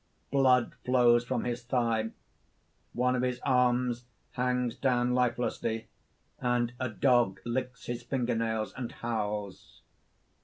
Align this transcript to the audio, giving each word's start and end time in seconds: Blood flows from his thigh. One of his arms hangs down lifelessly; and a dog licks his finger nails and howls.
Blood 0.31 0.73
flows 0.83 1.23
from 1.25 1.43
his 1.43 1.61
thigh. 1.61 2.09
One 2.93 3.15
of 3.15 3.21
his 3.21 3.39
arms 3.41 4.05
hangs 4.31 4.75
down 4.75 5.13
lifelessly; 5.13 5.89
and 6.39 6.73
a 6.79 6.89
dog 6.89 7.39
licks 7.45 7.85
his 7.85 8.01
finger 8.01 8.33
nails 8.33 8.73
and 8.75 8.91
howls. 8.91 9.83